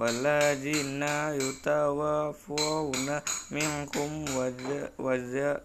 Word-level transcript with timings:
والذين 0.00 1.02
يتوفون 1.42 3.20
منكم 3.50 4.24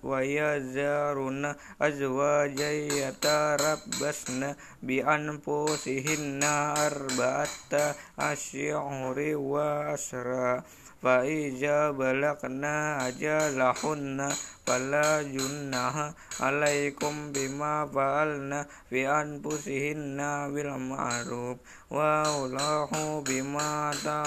ويذرون 0.04 1.56
أزواجا 1.82 2.72
يتربصن 2.72 4.56
بأنفسهن 4.84 6.44
أربعة 6.78 7.96
أشهر 8.20 9.18
وعشرا 9.36 10.64
فإذا 11.06 11.92
بلغنا 11.92 13.08
أجلهن 13.08 14.34
فلا 14.68 15.22
جناح 15.22 15.96
عليكم 16.40 17.32
بما 17.32 17.86
فعلنا 17.94 18.66
في 18.90 19.10
أنفسهن 19.10 20.18
بالمعروف 20.54 21.58
والله 21.90 22.92
بما 23.28 23.94
تعملون 24.04 24.25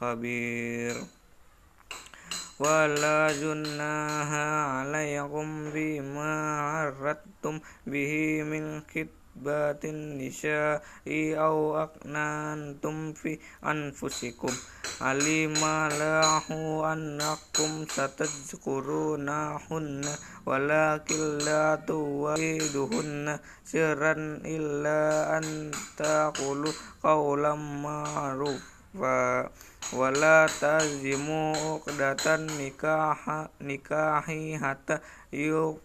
خبير 0.00 0.94
ولا 2.60 3.32
جناح 3.32 4.28
عليكم 4.76 5.70
بما 5.74 6.60
عرضتم 6.60 7.60
به 7.86 8.42
من 8.42 8.82
بات 9.36 9.84
النساء 9.84 10.82
أو 11.46 11.82
أقننتم 11.82 13.12
في 13.12 13.38
أنفسكم. 13.64 14.52
علم 15.00 15.64
الله 15.64 16.46
أنكم 16.92 17.70
ستذكرونهن 17.96 20.04
ولكن 20.46 21.38
لا 21.38 21.80
تواعدوهن 21.88 23.38
سرا 23.64 24.14
إلا 24.44 25.38
أن 25.38 25.70
تقولوا 25.96 26.72
قولا 27.02 27.54
معروفا. 27.54 28.79
wa 28.94 29.46
wala 29.94 30.46
tazimu 30.50 31.54
uqdatan 31.78 32.46
nikah 32.58 33.48
nikahi 33.62 34.58
hatta 34.58 35.02
yuk 35.30 35.82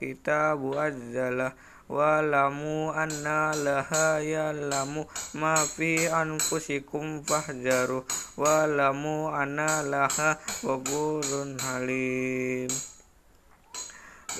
kita 0.00 0.56
buat 0.56 0.92
jala 1.12 1.52
walamu 1.88 2.92
anna 2.96 3.52
laha 3.52 4.20
yalamu 4.20 5.04
ma 5.36 5.56
fi 5.56 6.08
anfusikum 6.08 7.20
fahjaru. 7.24 8.04
Walamu 8.36 9.28
anna 9.28 9.84
laha 9.84 10.40
wagurun 10.64 11.60
halim. 11.60 12.93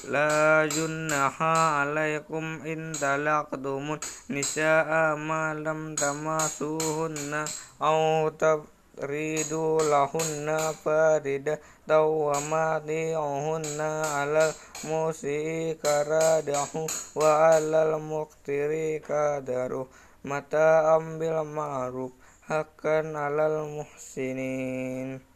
لا 0.08 0.66
جناح 0.66 1.42
عليكم 1.42 2.44
إن 2.66 2.92
طلقتم 2.92 3.98
النساء 4.30 5.16
ما 5.16 5.54
لم 5.54 5.94
تمسوهن 5.94 7.44
أو 7.82 8.28
تفريدوا 8.28 9.82
لهن 9.82 10.74
فريدة 10.84 11.60
ومتيعهن 11.90 13.80
على 13.80 14.52
الموسع 14.84 15.72
كرده 15.82 16.86
وعلى 17.16 17.78
المقتر 17.94 18.70
قدره 19.08 19.86
متاعا 20.24 20.98
بالمعروف 20.98 22.12
حقا 22.48 22.98
على 23.16 23.46
المحسنين. 23.46 25.33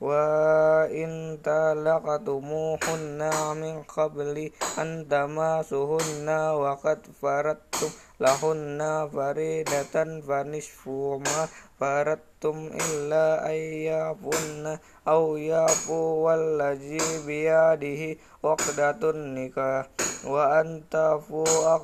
وإن 0.00 1.38
طلقتموهن 1.44 3.20
من 3.56 3.82
قبل 3.82 4.50
أن 4.78 5.08
تماسوهن 5.08 6.28
وقد 6.62 6.98
فرضتم 7.22 7.90
لهن 8.20 9.08
فريدة 9.12 9.94
فنصف 10.20 10.88
ما 11.24 11.48
فرضتم 11.80 12.56
إلا 12.80 13.46
أن 13.50 13.58
يعفن 13.88 14.78
أو 15.08 15.36
يعفو 15.36 15.94
والذي 16.24 17.00
بيده 17.26 18.20
عقدة 18.44 19.10
النكاح 19.10 19.86
وأن 20.24 20.82
تعفوا 20.90 21.74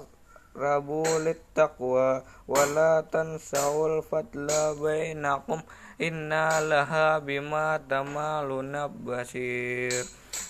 أقرب 0.55 0.89
للتقوى 1.25 2.23
ولا 2.47 2.91
تنسوا 3.11 3.97
الفضل 3.97 4.47
بينكم 4.81 5.59
إن 6.01 6.29
لها 6.71 7.19
بما 7.19 7.67
تعملون 7.89 8.73
بصير 8.87 10.05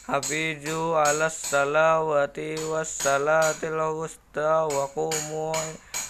حفظوا 0.08 0.98
على 0.98 1.26
الصلوات 1.26 2.40
والصلاة 2.40 3.62
الوسطى 3.64 4.54
وقوموا 4.76 5.54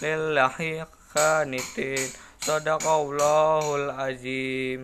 لله 0.01 0.87
قانتين 1.15 2.09
صدق 2.47 2.85
الله 2.87 3.65
العظيم 3.75 4.79